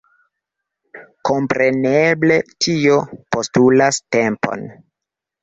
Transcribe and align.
Kompreneble 1.29 2.39
tio 2.67 2.97
postulas 3.37 4.01
tempon. 4.19 4.67